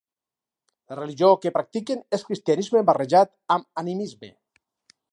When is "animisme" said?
3.87-4.35